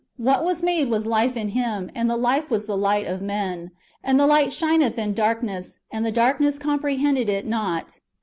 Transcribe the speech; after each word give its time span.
^ 0.01 0.03
What 0.17 0.43
was 0.43 0.63
made 0.63 0.89
was 0.89 1.05
life 1.05 1.37
in 1.37 1.49
Him, 1.49 1.91
and 1.93 2.09
the 2.09 2.17
life 2.17 2.49
was 2.49 2.65
the 2.65 2.75
light 2.75 3.05
of 3.05 3.21
men. 3.21 3.69
And 4.03 4.19
the 4.19 4.25
light 4.25 4.51
shineth 4.51 4.97
in 4.97 5.13
darkness, 5.13 5.77
and 5.91 6.03
the 6.03 6.11
darkness 6.11 6.57
comprehended 6.57 7.29
it 7.29 7.45
not." 7.45 7.99